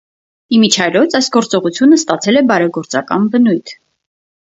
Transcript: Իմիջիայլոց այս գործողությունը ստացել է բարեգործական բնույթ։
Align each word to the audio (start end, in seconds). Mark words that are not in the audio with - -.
Իմիջիայլոց 0.55 1.17
այս 1.19 1.29
գործողությունը 1.37 2.01
ստացել 2.01 2.43
է 2.43 2.45
բարեգործական 2.55 3.33
բնույթ։ 3.37 3.81